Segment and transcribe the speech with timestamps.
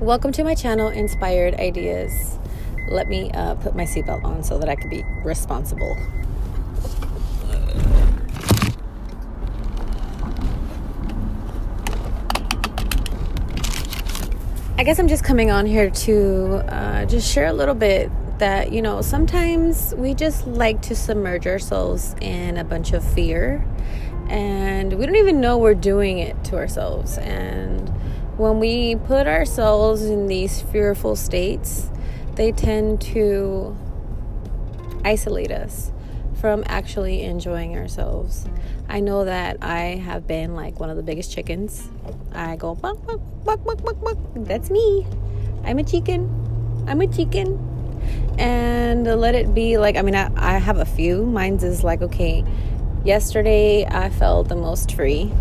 [0.00, 2.38] Welcome to my channel, Inspired Ideas.
[2.86, 5.96] Let me uh, put my seatbelt on so that I can be responsible.
[14.76, 18.70] I guess I'm just coming on here to uh, just share a little bit that,
[18.70, 23.66] you know, sometimes we just like to submerge ourselves in a bunch of fear
[24.28, 27.18] and we don't even know we're doing it to ourselves.
[27.18, 27.92] And
[28.38, 31.90] when we put ourselves in these fearful states,
[32.36, 33.76] they tend to
[35.04, 35.90] isolate us
[36.40, 38.46] from actually enjoying ourselves.
[38.88, 41.88] I know that I have been like one of the biggest chickens.
[42.32, 44.18] I go buck buck buck buck buck buck.
[44.36, 45.04] That's me.
[45.64, 46.84] I'm a chicken.
[46.86, 47.58] I'm a chicken.
[48.38, 51.26] And let it be like I mean I, I have a few.
[51.26, 52.44] Mine's is like okay.
[53.04, 55.32] Yesterday I felt the most free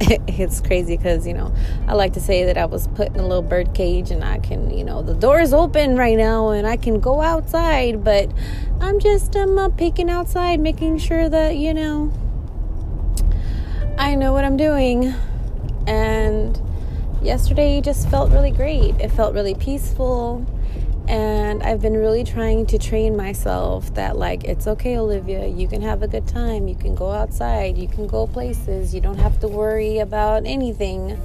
[0.28, 1.54] it's crazy because you know
[1.86, 4.38] i like to say that i was put in a little bird cage and i
[4.38, 8.30] can you know the door is open right now and i can go outside but
[8.80, 12.10] i'm just um, uh, peeking outside making sure that you know
[13.98, 15.14] i know what i'm doing.
[15.86, 16.60] And
[17.22, 18.94] yesterday just felt really great.
[19.00, 20.46] It felt really peaceful
[21.10, 25.44] and I've been really trying to train myself that, like, it's okay, Olivia.
[25.44, 26.68] You can have a good time.
[26.68, 27.76] You can go outside.
[27.76, 28.94] You can go places.
[28.94, 31.20] You don't have to worry about anything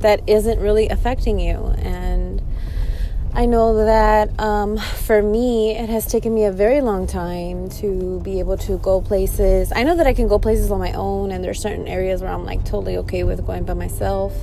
[0.00, 1.72] that isn't really affecting you.
[1.78, 2.42] And
[3.32, 8.18] I know that um, for me, it has taken me a very long time to
[8.24, 9.72] be able to go places.
[9.72, 12.32] I know that I can go places on my own, and there's certain areas where
[12.32, 14.34] I'm like totally okay with going by myself.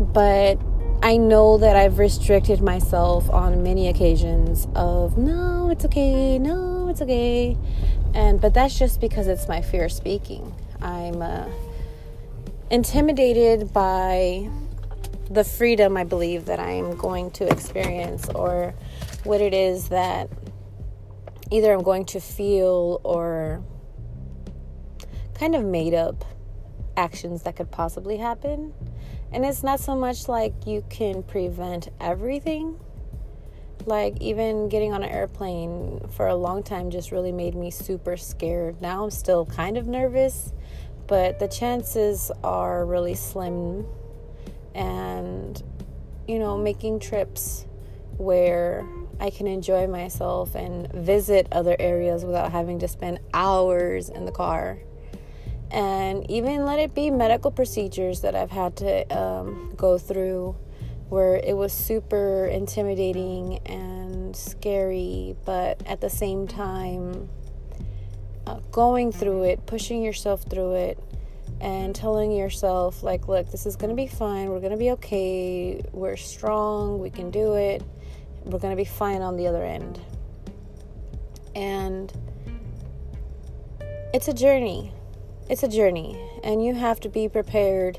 [0.00, 0.58] But
[1.02, 7.02] I know that I've restricted myself on many occasions of no, it's okay, no, it's
[7.02, 7.56] okay.
[8.14, 10.54] And but that's just because it's my fear of speaking.
[10.80, 11.48] I'm uh,
[12.70, 14.48] intimidated by
[15.30, 18.74] the freedom I believe that I'm going to experience or
[19.24, 20.30] what it is that
[21.50, 23.62] either I'm going to feel or
[25.34, 26.24] kind of made up
[26.96, 28.72] actions that could possibly happen.
[29.32, 32.78] And it's not so much like you can prevent everything.
[33.84, 38.16] Like, even getting on an airplane for a long time just really made me super
[38.16, 38.80] scared.
[38.80, 40.52] Now I'm still kind of nervous,
[41.06, 43.86] but the chances are really slim.
[44.74, 45.62] And,
[46.26, 47.66] you know, making trips
[48.18, 48.84] where
[49.20, 54.32] I can enjoy myself and visit other areas without having to spend hours in the
[54.32, 54.78] car
[55.70, 60.56] and even let it be medical procedures that I've had to um, go through
[61.08, 67.28] where it was super intimidating and scary, but at the same time,
[68.46, 70.98] uh, going through it, pushing yourself through it,
[71.60, 74.50] and telling yourself, like, look, this is going to be fine.
[74.50, 75.82] We're going to be okay.
[75.92, 76.98] We're strong.
[76.98, 77.82] We can do it.
[78.44, 80.00] We're going to be fine on the other end.
[81.54, 82.12] And
[84.12, 84.92] it's a journey
[85.48, 87.98] it's a journey, and you have to be prepared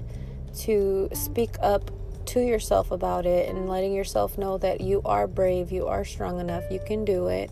[0.59, 1.91] to speak up
[2.27, 6.39] to yourself about it and letting yourself know that you are brave, you are strong
[6.39, 7.51] enough, you can do it,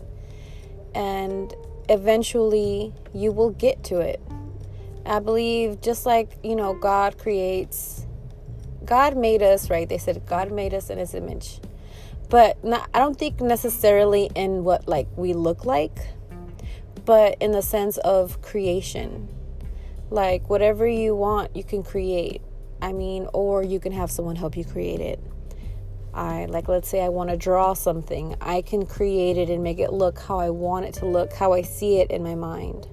[0.94, 1.54] and
[1.88, 4.20] eventually you will get to it.
[5.06, 8.06] I believe just like, you know, God creates
[8.84, 9.88] God made us, right?
[9.88, 11.60] They said God made us in his image.
[12.28, 15.98] But not, I don't think necessarily in what like we look like,
[17.04, 19.28] but in the sense of creation
[20.10, 22.42] like, whatever you want, you can create.
[22.80, 25.20] I mean, or you can have someone help you create it.
[26.16, 29.78] I like, let's say I want to draw something, I can create it and make
[29.78, 32.86] it look how I want it to look, how I see it in my mind.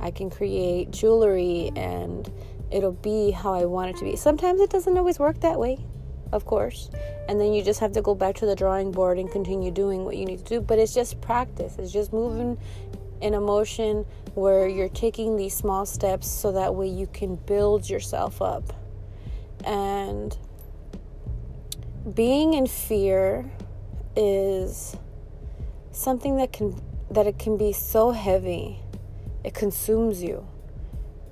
[0.00, 2.30] I can create jewelry and
[2.72, 4.16] it'll be how I want it to be.
[4.16, 5.78] Sometimes it doesn't always work that way,
[6.32, 6.90] of course.
[7.28, 10.04] And then you just have to go back to the drawing board and continue doing
[10.04, 10.60] what you need to do.
[10.60, 12.58] But it's just practice, it's just moving
[13.26, 17.90] in a motion where you're taking these small steps so that way you can build
[17.90, 18.72] yourself up.
[19.64, 20.36] And
[22.14, 23.50] being in fear
[24.14, 24.96] is
[25.90, 26.80] something that can
[27.10, 28.78] that it can be so heavy.
[29.44, 30.46] It consumes you.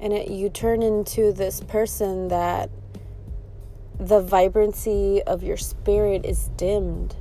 [0.01, 2.71] And it, you turn into this person that
[3.99, 7.17] the vibrancy of your spirit is dimmed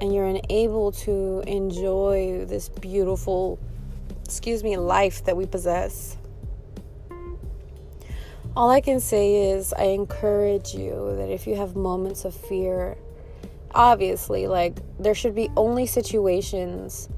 [0.00, 3.58] and you're unable to enjoy this beautiful,
[4.26, 6.16] excuse me, life that we possess.
[8.56, 12.96] All I can say is, I encourage you that if you have moments of fear,
[13.72, 17.08] obviously, like, there should be only situations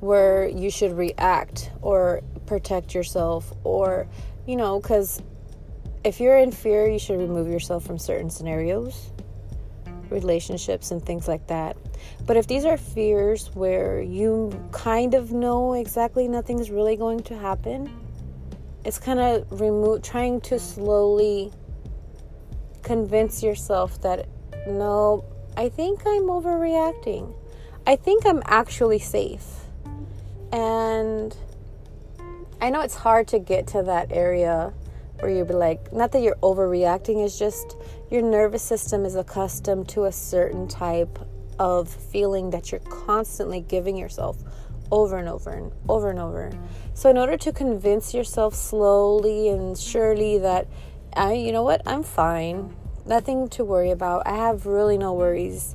[0.00, 4.06] where you should react or protect yourself, or,
[4.46, 5.22] you know, because
[6.04, 9.10] if you're in fear, you should remove yourself from certain scenarios
[10.10, 11.76] relationships and things like that.
[12.26, 17.36] But if these are fears where you kind of know exactly nothing's really going to
[17.36, 17.90] happen,
[18.84, 21.52] it's kind of remove trying to slowly
[22.82, 24.28] convince yourself that
[24.66, 25.24] no,
[25.56, 27.34] I think I'm overreacting.
[27.86, 29.46] I think I'm actually safe.
[30.52, 31.36] And
[32.60, 34.72] I know it's hard to get to that area
[35.20, 37.76] where you'd be like, not that you're overreacting, it's just
[38.10, 41.18] your nervous system is accustomed to a certain type
[41.58, 44.36] of feeling that you're constantly giving yourself
[44.90, 46.52] over and over and over and over.
[46.94, 50.66] So, in order to convince yourself slowly and surely that,
[51.14, 52.74] I, you know what, I'm fine,
[53.04, 55.74] nothing to worry about, I have really no worries.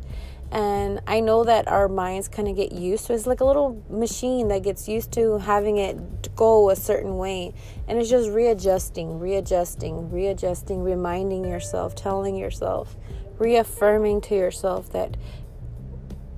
[0.53, 3.83] And I know that our minds kind of get used to it's like a little
[3.89, 7.55] machine that gets used to having it go a certain way.
[7.87, 12.95] And it's just readjusting, readjusting, readjusting, reminding yourself, telling yourself,
[13.39, 15.17] reaffirming to yourself that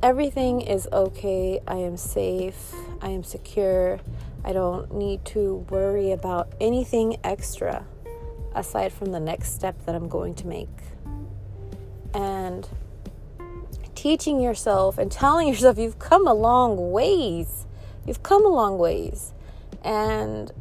[0.01, 1.59] everything is okay.
[1.67, 2.73] I am safe.
[3.01, 3.99] I am secure.
[4.45, 7.85] I don't need to worry about anything extra
[8.53, 10.69] aside from the next step that I'm going to make.
[12.13, 12.65] And
[14.05, 17.65] teaching yourself and telling yourself you've come a long ways.
[18.05, 19.33] You've come a long ways.
[19.83, 20.51] And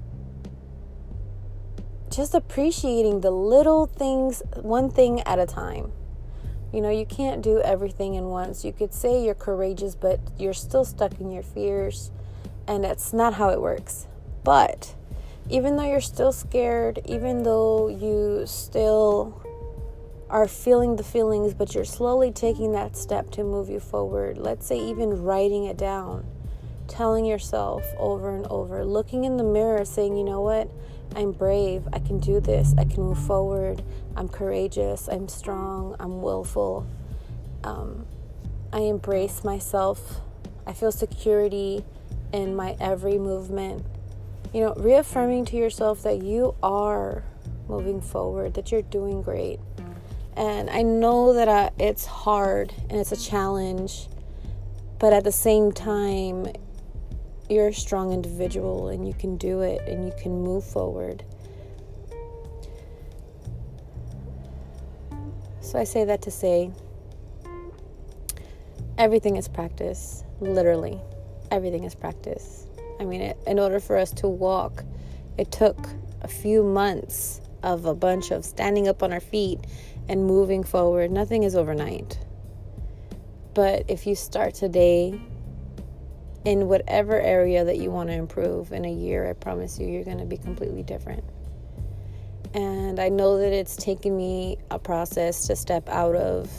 [2.10, 5.92] just appreciating the little things, one thing at a time.
[6.72, 8.64] You know, you can't do everything in once.
[8.64, 12.10] You could say you're courageous, but you're still stuck in your fears,
[12.66, 14.06] and that's not how it works.
[14.42, 14.94] But
[15.50, 19.43] even though you're still scared, even though you still
[20.30, 24.38] are feeling the feelings, but you're slowly taking that step to move you forward.
[24.38, 26.26] Let's say, even writing it down,
[26.88, 30.70] telling yourself over and over, looking in the mirror, saying, you know what?
[31.14, 31.86] I'm brave.
[31.92, 32.74] I can do this.
[32.76, 33.82] I can move forward.
[34.16, 35.08] I'm courageous.
[35.08, 35.94] I'm strong.
[36.00, 36.86] I'm willful.
[37.62, 38.06] Um,
[38.72, 40.20] I embrace myself.
[40.66, 41.84] I feel security
[42.32, 43.84] in my every movement.
[44.52, 47.22] You know, reaffirming to yourself that you are
[47.68, 49.60] moving forward, that you're doing great.
[50.36, 54.08] And I know that I, it's hard and it's a challenge,
[54.98, 56.48] but at the same time,
[57.48, 61.24] you're a strong individual and you can do it and you can move forward.
[65.60, 66.70] So I say that to say
[68.98, 71.00] everything is practice, literally.
[71.50, 72.66] Everything is practice.
[73.00, 74.84] I mean, it, in order for us to walk,
[75.36, 75.88] it took
[76.22, 79.60] a few months of a bunch of standing up on our feet
[80.08, 81.10] and moving forward.
[81.10, 82.18] Nothing is overnight.
[83.54, 85.20] But if you start today
[86.44, 90.04] in whatever area that you want to improve in a year, I promise you, you're
[90.04, 91.24] going to be completely different.
[92.52, 96.50] And I know that it's taken me a process to step out of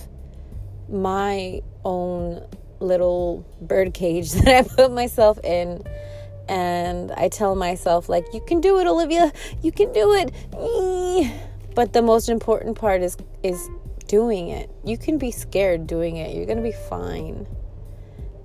[0.89, 2.45] my own
[2.79, 5.83] little bird cage that I put myself in.
[6.47, 9.31] And I tell myself, like, you can do it, Olivia.
[9.61, 10.31] You can do it.
[11.73, 13.69] But the most important part is is
[14.07, 14.69] doing it.
[14.83, 16.35] You can be scared doing it.
[16.35, 17.47] You're going to be fine.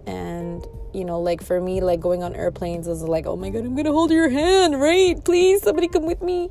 [0.07, 3.65] And you know, like for me, like going on airplanes is like, oh my god,
[3.65, 5.23] I'm gonna hold your hand, right?
[5.25, 6.51] Please, somebody come with me.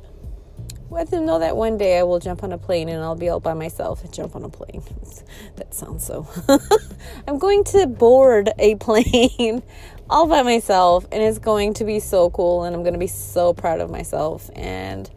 [0.94, 3.28] I didn't know that one day I will jump on a plane and I'll be
[3.28, 4.82] all by myself and jump on a plane.
[5.56, 6.26] that sounds so.
[7.28, 9.62] I'm going to board a plane
[10.08, 13.06] all by myself and it's going to be so cool and I'm going to be
[13.06, 15.08] so proud of myself and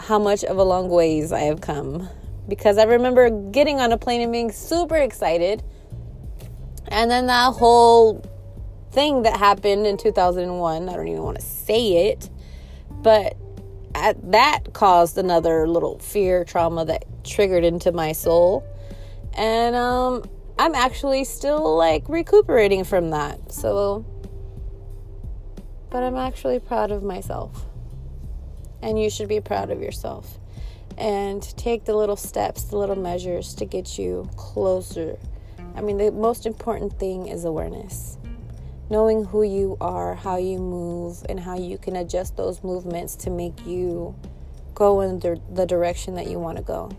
[0.00, 2.08] how much of a long ways I have come.
[2.50, 5.62] Because I remember getting on a plane and being super excited.
[6.88, 8.22] And then that whole
[8.90, 12.28] thing that happened in 2001, I don't even want to say it,
[12.90, 13.36] but
[13.94, 18.66] at, that caused another little fear trauma that triggered into my soul.
[19.34, 20.24] And um,
[20.58, 23.52] I'm actually still like recuperating from that.
[23.52, 24.04] So,
[25.90, 27.66] but I'm actually proud of myself
[28.82, 30.39] and you should be proud of yourself
[30.98, 35.18] and take the little steps, the little measures to get you closer.
[35.74, 38.18] I mean, the most important thing is awareness.
[38.90, 43.30] Knowing who you are, how you move, and how you can adjust those movements to
[43.30, 44.14] make you
[44.74, 46.90] go in the direction that you want to go.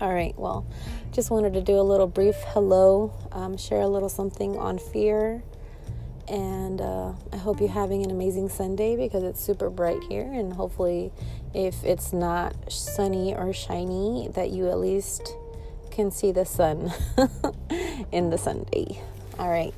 [0.00, 0.66] All right, well,
[1.10, 5.42] just wanted to do a little brief hello, um, share a little something on fear
[6.28, 10.30] and uh, I hope you're having an amazing Sunday because it's super bright here.
[10.32, 11.12] And hopefully,
[11.54, 15.36] if it's not sunny or shiny, that you at least
[15.90, 16.92] can see the sun
[18.12, 19.00] in the Sunday.
[19.38, 19.74] All right.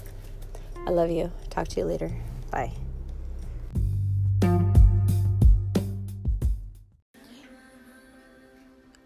[0.86, 1.30] I love you.
[1.50, 2.10] Talk to you later.
[2.50, 2.72] Bye.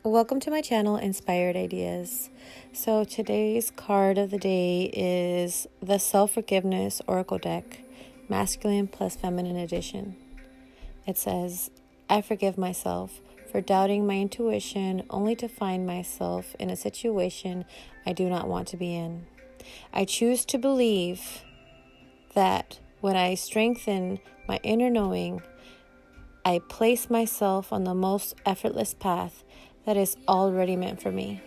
[0.04, 2.28] Welcome to my channel, Inspired Ideas.
[2.72, 7.82] So, today's card of the day is the Self Forgiveness Oracle Deck,
[8.28, 10.16] Masculine plus Feminine Edition.
[11.06, 11.70] It says,
[12.10, 13.20] I forgive myself
[13.52, 17.64] for doubting my intuition only to find myself in a situation
[18.04, 19.26] I do not want to be in.
[19.92, 21.44] I choose to believe
[22.34, 24.18] that when I strengthen
[24.48, 25.42] my inner knowing,
[26.44, 29.44] I place myself on the most effortless path
[29.84, 31.40] that is already meant for me.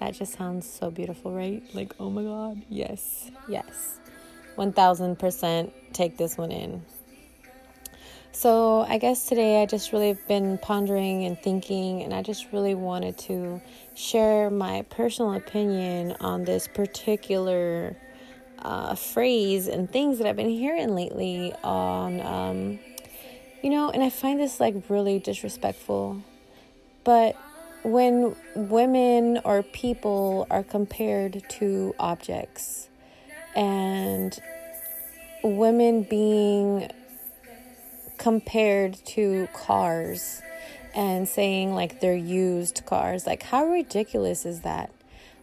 [0.00, 1.62] That just sounds so beautiful, right?
[1.74, 3.98] Like, oh my God, yes, yes.
[4.56, 6.84] 1000% take this one in.
[8.30, 12.52] So, I guess today I just really have been pondering and thinking, and I just
[12.52, 13.60] really wanted to
[13.94, 17.96] share my personal opinion on this particular
[18.60, 22.78] uh, phrase and things that I've been hearing lately on, um,
[23.62, 26.22] you know, and I find this like really disrespectful
[27.08, 27.36] but
[27.84, 32.90] when women or people are compared to objects
[33.56, 34.38] and
[35.42, 36.90] women being
[38.18, 40.42] compared to cars
[40.94, 44.90] and saying like they're used cars, like how ridiculous is that?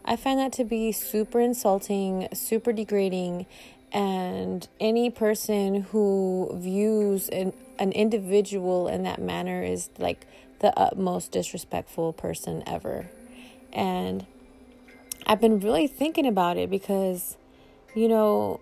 [0.05, 3.47] I find that to be super insulting, super degrading,
[3.91, 10.27] and any person who views an, an individual in that manner is like
[10.59, 13.09] the utmost disrespectful person ever.
[13.73, 14.25] And
[15.27, 17.37] I've been really thinking about it because,
[17.95, 18.59] you know,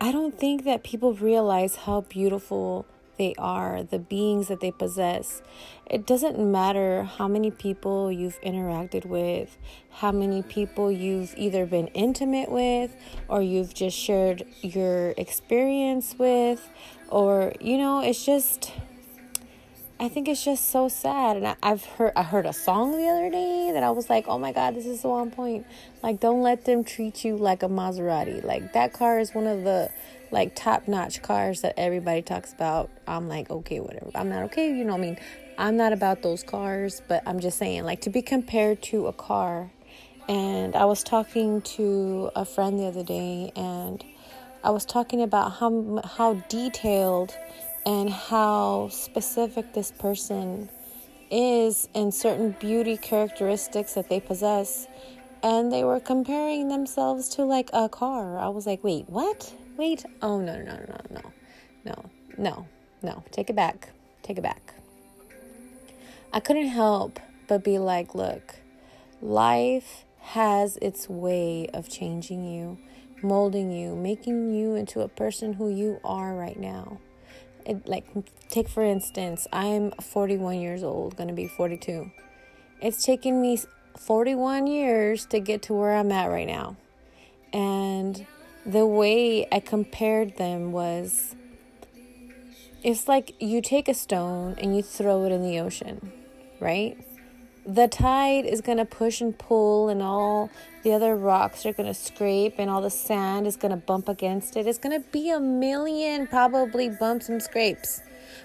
[0.00, 2.86] I don't think that people realize how beautiful
[3.16, 5.40] they are, the beings that they possess.
[5.86, 9.56] It doesn't matter how many people you've interacted with,
[9.90, 12.96] how many people you've either been intimate with,
[13.28, 16.68] or you've just shared your experience with,
[17.08, 18.72] or, you know, it's just
[20.00, 21.36] I think it's just so sad.
[21.36, 24.26] And I, have heard I heard a song the other day that I was like,
[24.26, 25.66] oh my god, this is so on point.
[26.02, 28.42] Like, don't let them treat you like a Maserati.
[28.42, 29.90] Like that car is one of the
[30.32, 32.90] like top notch cars that everybody talks about.
[33.06, 34.10] I'm like, okay, whatever.
[34.16, 34.76] I'm not okay.
[34.76, 35.18] You know, what I mean,
[35.56, 39.12] I'm not about those cars, but I'm just saying, like, to be compared to a
[39.12, 39.70] car.
[40.28, 44.02] And I was talking to a friend the other day, and
[44.64, 47.36] I was talking about how how detailed
[47.86, 50.70] and how specific this person
[51.30, 54.86] is in certain beauty characteristics that they possess.
[55.42, 58.38] And they were comparing themselves to like a car.
[58.38, 59.52] I was like, wait, what?
[59.76, 60.04] Wait.
[60.22, 61.32] Oh, no, no, no, no, no,
[61.84, 62.68] no, no,
[63.02, 63.24] no.
[63.30, 63.90] Take it back.
[64.22, 64.74] Take it back.
[66.32, 68.56] I couldn't help but be like, look,
[69.20, 72.78] life has its way of changing you,
[73.22, 76.98] molding you, making you into a person who you are right now
[77.66, 78.06] it, like
[78.48, 82.10] take for instance i'm 41 years old going to be 42
[82.80, 83.58] it's taken me
[83.98, 86.76] 41 years to get to where i'm at right now.
[87.52, 88.26] And
[88.66, 91.36] the way i compared them was
[92.82, 96.12] it's like you take a stone and you throw it in the ocean
[96.60, 96.96] right
[97.66, 100.50] the tide is going to push and pull, and all
[100.82, 104.08] the other rocks are going to scrape, and all the sand is going to bump
[104.08, 104.66] against it.
[104.66, 108.02] It's going to be a million probably bumps and scrapes.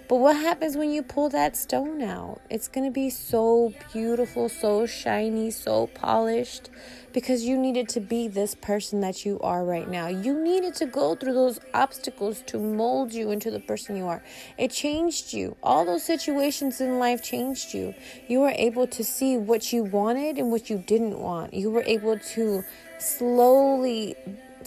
[0.09, 2.41] But what happens when you pull that stone out?
[2.49, 6.71] It's going to be so beautiful, so shiny, so polished
[7.13, 10.07] because you needed to be this person that you are right now.
[10.07, 14.23] You needed to go through those obstacles to mold you into the person you are.
[14.57, 15.55] It changed you.
[15.61, 17.93] All those situations in life changed you.
[18.27, 21.53] You were able to see what you wanted and what you didn't want.
[21.53, 22.63] You were able to
[22.97, 24.15] slowly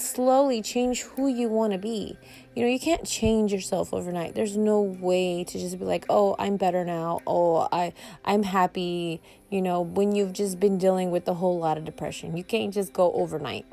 [0.01, 2.19] slowly change who you want to be.
[2.55, 4.35] You know, you can't change yourself overnight.
[4.35, 7.21] There's no way to just be like, "Oh, I'm better now.
[7.27, 7.93] Oh, I
[8.25, 9.21] I'm happy."
[9.51, 12.37] You know, when you've just been dealing with a whole lot of depression.
[12.37, 13.67] You can't just go overnight.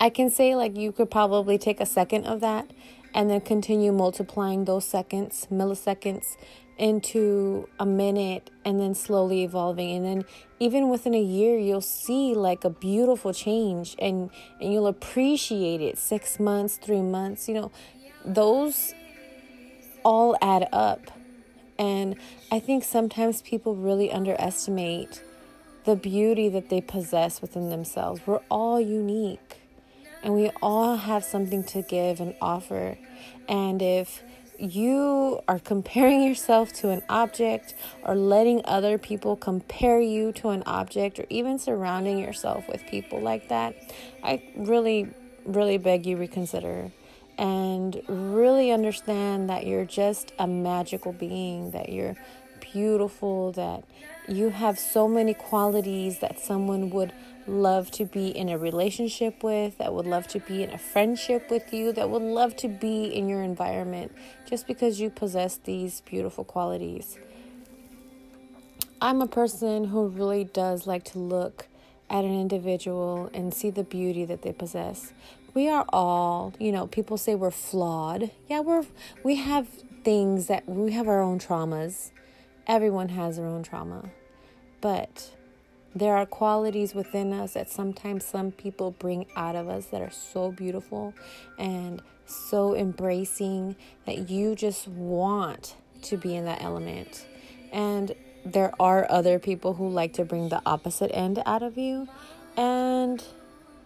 [0.00, 2.70] I can say like you could probably take a second of that
[3.14, 6.36] and then continue multiplying those seconds, milliseconds
[6.80, 9.96] into a minute and then slowly evolving.
[9.96, 10.24] And then
[10.58, 15.98] even within a year you'll see like a beautiful change and and you'll appreciate it.
[15.98, 17.70] 6 months 3 months you know
[18.24, 18.94] those
[20.04, 21.10] all add up.
[21.78, 22.16] And
[22.50, 25.22] i think sometimes people really underestimate
[25.84, 28.22] the beauty that they possess within themselves.
[28.26, 29.59] We're all unique
[30.22, 32.98] and we all have something to give and offer.
[33.48, 34.22] And if
[34.58, 37.74] you are comparing yourself to an object
[38.04, 43.20] or letting other people compare you to an object or even surrounding yourself with people
[43.20, 43.74] like that,
[44.22, 45.08] I really,
[45.44, 46.92] really beg you reconsider
[47.38, 52.16] and really understand that you're just a magical being, that you're
[52.60, 53.82] beautiful, that
[54.28, 57.12] you have so many qualities that someone would
[57.46, 61.50] love to be in a relationship with, that would love to be in a friendship
[61.50, 64.12] with you, that would love to be in your environment
[64.46, 67.18] just because you possess these beautiful qualities.
[69.00, 71.68] I'm a person who really does like to look
[72.10, 75.12] at an individual and see the beauty that they possess.
[75.54, 78.30] We are all, you know, people say we're flawed.
[78.48, 78.84] Yeah, we're
[79.24, 79.68] we have
[80.04, 82.10] things that we have our own traumas.
[82.66, 84.10] Everyone has their own trauma.
[84.80, 85.30] But
[85.94, 90.10] there are qualities within us that sometimes some people bring out of us that are
[90.10, 91.14] so beautiful
[91.58, 93.74] and so embracing
[94.06, 97.26] that you just want to be in that element.
[97.72, 102.08] And there are other people who like to bring the opposite end out of you.
[102.56, 103.22] And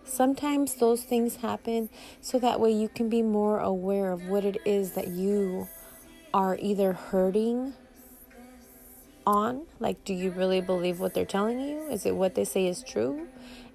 [0.04, 1.88] sometimes those things happen
[2.20, 5.68] so that way you can be more aware of what it is that you
[6.32, 7.74] are either hurting
[9.26, 9.66] on?
[9.80, 11.88] Like, do you really believe what they're telling you?
[11.90, 13.28] Is it what they say is true?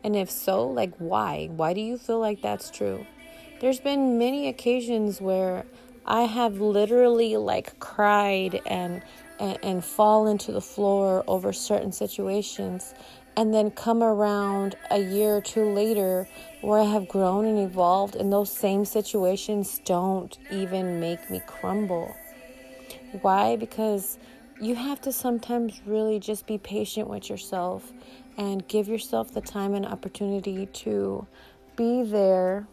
[0.03, 1.49] And if so, like, why?
[1.51, 3.05] Why do you feel like that's true?
[3.59, 5.65] There's been many occasions where
[6.05, 9.01] I have literally like cried and
[9.39, 12.93] and, and fall into the floor over certain situations
[13.39, 16.27] and then come around a year or two later
[16.59, 22.13] where I have grown and evolved, and those same situations don't even make me crumble.
[23.21, 23.55] Why?
[23.55, 24.17] Because
[24.59, 27.91] you have to sometimes really just be patient with yourself
[28.37, 31.25] and give yourself the time and opportunity to
[31.75, 32.67] be there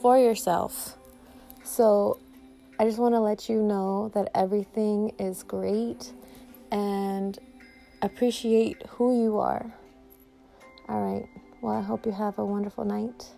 [0.00, 0.96] for yourself.
[1.62, 2.18] So,
[2.78, 6.12] I just want to let you know that everything is great
[6.70, 7.38] and
[8.02, 9.72] appreciate who you are.
[10.88, 11.26] All right.
[11.62, 13.30] Well, I hope you have a wonderful night.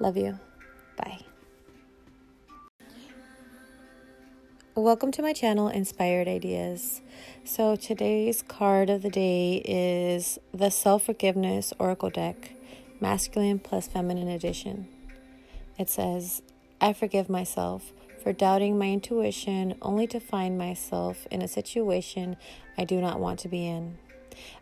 [0.00, 0.38] Love you.
[0.96, 1.20] Bye.
[4.76, 7.00] Welcome to my channel, Inspired Ideas.
[7.44, 12.54] So, today's card of the day is the Self Forgiveness Oracle Deck,
[13.00, 14.88] Masculine plus Feminine Edition.
[15.78, 16.42] It says,
[16.80, 22.36] I forgive myself for doubting my intuition only to find myself in a situation
[22.76, 23.98] I do not want to be in.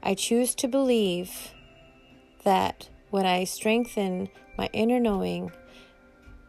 [0.02, 1.54] I choose to believe
[2.44, 5.52] that when I strengthen my inner knowing,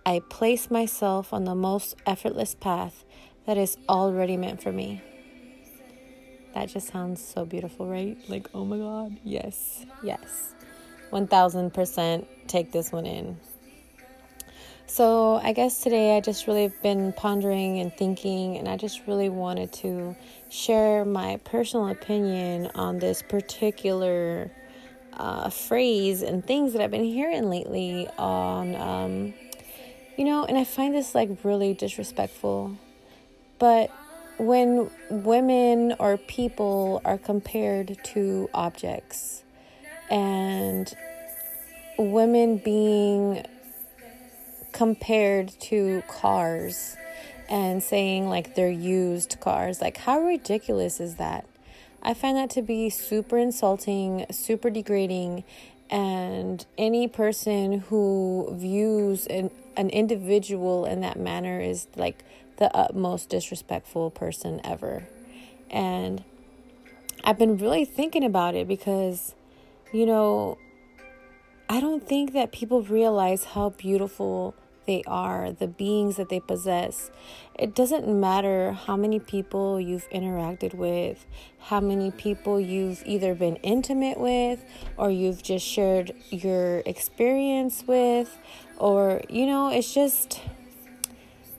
[0.06, 3.06] I place myself on the most effortless path
[3.46, 5.02] that is already meant for me.
[6.54, 8.18] That just sounds so beautiful, right?
[8.30, 10.54] Like, oh my God, yes, yes.
[11.12, 13.38] 1000% take this one in.
[14.86, 19.08] So, I guess today I just really have been pondering and thinking, and I just
[19.08, 20.16] really wanted to
[20.50, 24.52] share my personal opinion on this particular
[25.14, 29.34] uh, phrase and things that I've been hearing lately on, um,
[30.18, 32.78] you know, and I find this like really disrespectful
[33.64, 33.92] but
[34.40, 39.42] when women or people are compared to objects
[40.12, 40.94] and
[41.98, 43.46] women being
[44.74, 46.98] compared to cars
[47.48, 51.46] and saying like they're used cars, like how ridiculous is that?
[52.02, 55.46] I find that to be super insulting, super degrading,
[55.90, 62.26] and any person who views an, an individual in that manner is like
[62.58, 65.08] the utmost disrespectful person ever.
[65.70, 66.24] And
[67.24, 69.34] I've been really thinking about it because,
[69.92, 70.58] you know,
[71.70, 74.54] I don't think that people realize how beautiful
[74.86, 77.10] they are, the beings that they possess.
[77.58, 81.26] It doesn't matter how many people you've interacted with,
[81.60, 84.64] how many people you've either been intimate with,
[84.98, 88.38] or you've just shared your experience with,
[88.78, 90.42] or, you know, it's just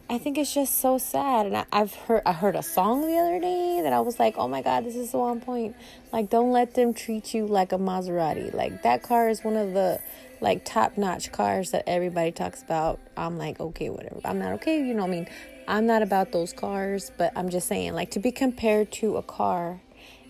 [0.08, 1.46] I think it's just so sad.
[1.46, 4.34] And I, have heard I heard a song the other day that I was like,
[4.36, 5.74] oh my god, this is so on point.
[6.12, 8.52] Like, don't let them treat you like a Maserati.
[8.52, 10.00] Like that car is one of the
[10.40, 13.00] like top notch cars that everybody talks about.
[13.16, 14.20] I'm like, okay, whatever.
[14.24, 14.86] I'm not okay.
[14.86, 15.28] You know, what I mean,
[15.66, 19.22] I'm not about those cars, but I'm just saying, like, to be compared to a
[19.22, 19.80] car.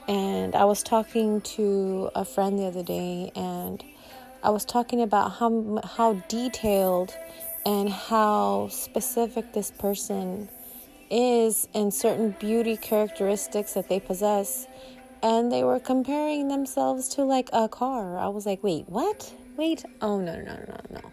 [0.07, 3.83] And I was talking to a friend the other day, and
[4.43, 7.17] I was talking about how how detailed
[7.67, 10.49] and how specific this person
[11.11, 14.67] is in certain beauty characteristics that they possess.
[15.23, 18.19] And they were comparing themselves to like a car.
[18.19, 19.33] I was like, wait, what?
[19.57, 19.85] Wait.
[20.03, 21.13] Oh, no, no, no, no, no,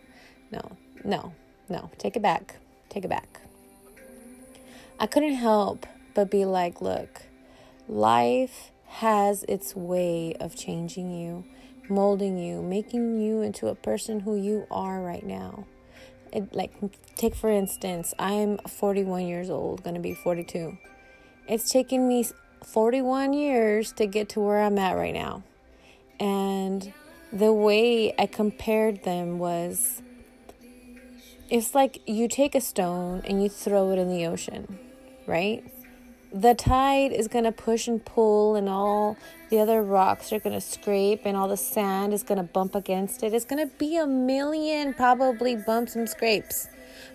[0.51, 1.33] no, no,
[1.69, 1.91] no.
[1.97, 2.57] Take it back.
[2.89, 3.39] Take it back.
[4.99, 7.23] I couldn't help but be like, look,
[7.87, 11.45] life has its way of changing you,
[11.87, 15.65] molding you, making you into a person who you are right now
[16.31, 16.73] it, like
[17.15, 20.77] take for instance i'm 41 years old gonna be 42
[21.47, 22.25] it's taken me
[22.65, 25.43] 41 years to get to where I'm at right now.
[26.19, 26.93] And
[27.33, 30.01] the way I compared them was
[31.49, 34.79] it's like you take a stone and you throw it in the ocean,
[35.25, 35.63] right?
[36.33, 39.17] The tide is going to push and pull, and all
[39.49, 42.73] the other rocks are going to scrape, and all the sand is going to bump
[42.73, 43.33] against it.
[43.33, 46.69] It's going to be a million probably bumps and scrapes.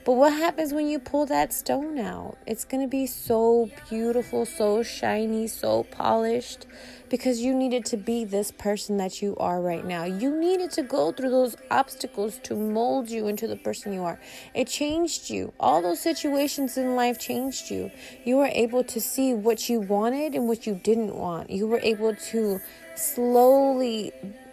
[0.04, 2.36] But what happens when you pull that stone out?
[2.46, 6.66] It's going to be so beautiful, so shiny, so polished
[7.08, 10.04] because you needed to be this person that you are right now.
[10.04, 14.18] You needed to go through those obstacles to mold you into the person you are.
[14.54, 15.52] It changed you.
[15.60, 17.90] All those situations in life changed you.
[18.24, 21.50] You were able to see what you wanted and what you didn't want.
[21.50, 22.60] You were able to
[22.94, 24.12] slowly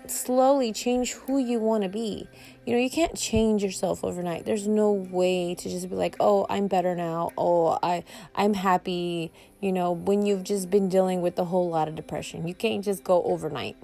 [0.10, 2.28] slowly change who you want to be.
[2.66, 4.46] You know, you can't change yourself overnight.
[4.46, 7.32] There's no way to just be like, "Oh, I'm better now.
[7.38, 8.04] Oh, I
[8.36, 12.48] I'm happy." You know, when you've just been dealing with a whole lot of depression.
[12.48, 13.78] You can't just go overnight.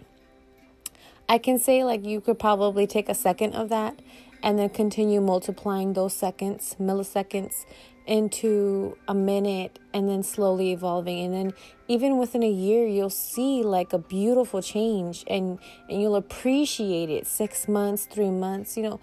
[1.27, 4.01] I can say like you could probably take a second of that
[4.41, 7.65] and then continue multiplying those seconds, milliseconds
[8.09, 11.25] into a minute and then slowly evolving.
[11.25, 11.53] And then
[11.87, 17.27] even within a year you'll see like a beautiful change and and you'll appreciate it.
[17.27, 18.99] 6 months 3 months you know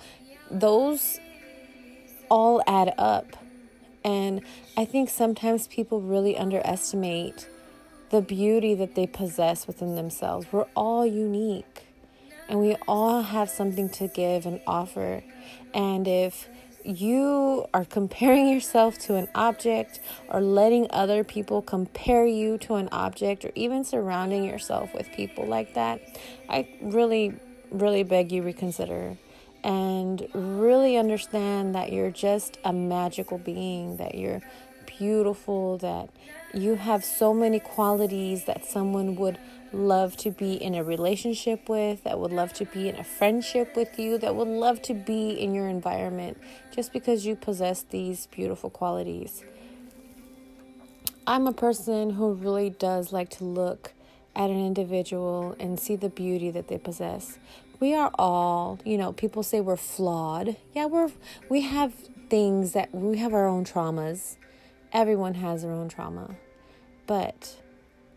[0.51, 1.21] those
[2.29, 3.37] all add up.
[4.05, 4.43] And
[4.77, 7.49] i think sometimes people really underestimate
[8.11, 10.47] the beauty that they possess within themselves.
[10.53, 11.87] We're all unique
[12.49, 15.23] and we all have something to give and offer.
[15.73, 16.49] And if
[16.87, 22.89] you are comparing yourself to an object or letting other people compare you to an
[22.93, 26.01] object or even surrounding yourself with people like that,
[26.49, 27.35] I really,
[27.71, 29.17] really beg you reconsider
[29.65, 34.41] and really understand that you're just a magical being, that you're
[34.99, 36.09] beautiful, that
[36.55, 39.39] you have so many qualities that someone would
[39.73, 43.77] love to be in a relationship with, that would love to be in a friendship
[43.77, 46.39] with you, that would love to be in your environment
[46.75, 49.45] just because you possess these beautiful qualities.
[51.27, 53.93] I'm a person who really does like to look
[54.37, 57.39] at an individual and see the beauty that they possess.
[57.81, 60.57] We are all, you know, people say we're flawed.
[60.73, 61.11] Yeah, we're
[61.49, 61.93] we have
[62.29, 64.37] things that we have our own traumas.
[64.93, 66.37] Everyone has their own trauma.
[67.07, 67.57] But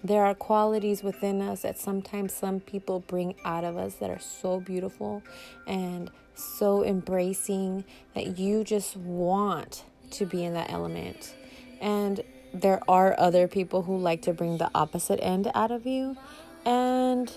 [0.03, 4.19] there are qualities within us that sometimes some people bring out of us that are
[4.19, 5.23] so beautiful
[5.67, 7.83] and so embracing
[8.15, 11.35] that you just want to be in that element.
[11.81, 12.21] And
[12.53, 16.17] there are other people who like to bring the opposite end out of you.
[16.65, 17.31] And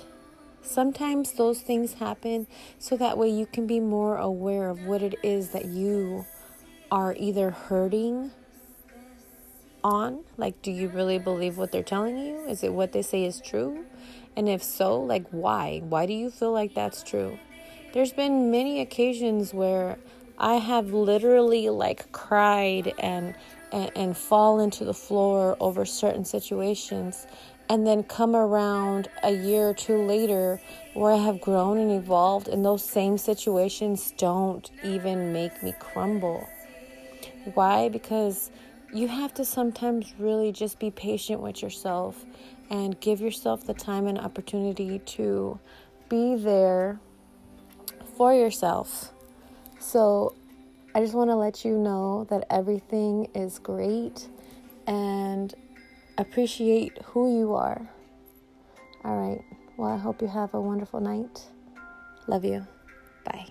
[0.63, 2.47] sometimes those things happen
[2.79, 6.27] so that way you can be more aware of what it is that you
[6.91, 8.31] are either hurting
[9.85, 10.25] on?
[10.37, 12.45] Like, do you really believe what they're telling you?
[12.49, 13.85] Is it what they say is true?
[14.37, 15.81] And if so, like, why?
[15.85, 17.39] Why do you feel like that's true?
[17.93, 19.99] There's been many occasions where
[20.39, 23.35] I have literally like cried and
[23.71, 27.27] and, and fall into the floor over certain situations
[27.69, 30.61] and then come around a year or two later
[30.93, 36.47] where I have grown and evolved, and those same situations don't even make me crumble.
[37.55, 37.89] Why?
[37.89, 38.51] Because
[38.93, 42.25] you have to sometimes really just be patient with yourself
[42.71, 45.59] and give yourself the time and opportunity to
[46.09, 47.01] be there
[48.17, 49.13] for yourself.
[49.79, 50.35] So,
[50.95, 54.29] I just want to let you know that everything is great
[54.87, 55.55] and
[56.19, 57.89] appreciate who you are.
[59.05, 59.43] All right.
[59.79, 61.47] Well, I hope you have a wonderful night.
[62.27, 62.67] Love you.
[63.25, 63.47] Bye.